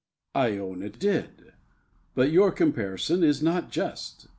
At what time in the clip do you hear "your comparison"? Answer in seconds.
2.31-3.23